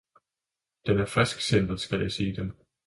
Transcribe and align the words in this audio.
den 0.87 0.99
er 0.99 1.05
frisksindet, 1.05 1.79
skal 1.79 2.01
jeg 2.01 2.11
sige 2.11 2.35
dem! 2.35 2.55